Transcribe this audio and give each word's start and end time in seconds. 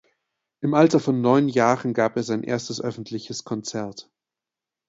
Im 0.61 0.73
Alter 0.73 0.99
von 0.99 1.21
neun 1.21 1.47
Jahren 1.47 1.93
gab 1.93 2.17
er 2.17 2.23
sein 2.23 2.41
erstes 2.43 2.81
öffentliches 2.81 3.43
Konzert. 3.43 4.09